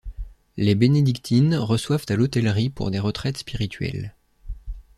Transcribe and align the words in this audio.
Les 0.57 0.73
bénédictines 0.73 1.53
reçoivent 1.55 2.07
à 2.09 2.15
l'hôtellerie 2.15 2.71
pour 2.71 2.89
des 2.89 2.97
retraites 2.97 3.37
spirituelles. 3.37 4.15